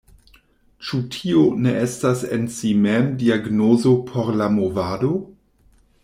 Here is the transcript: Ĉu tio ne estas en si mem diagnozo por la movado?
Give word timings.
Ĉu 0.85 0.99
tio 1.15 1.41
ne 1.65 1.73
estas 1.81 2.23
en 2.37 2.47
si 2.55 2.71
mem 2.85 3.11
diagnozo 3.21 3.93
por 4.11 4.31
la 4.43 4.49
movado? 4.59 5.13